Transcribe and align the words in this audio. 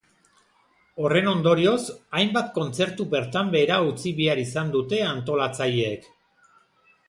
Horren 1.03 1.29
ondorioz, 1.31 1.81
hainbat 2.21 2.49
kontzertu 2.57 3.07
bertan 3.13 3.53
behera 3.59 3.79
utzi 3.93 4.17
behar 4.23 4.45
izan 4.47 4.75
dute 4.79 5.05
antolatzaileek. 5.13 6.13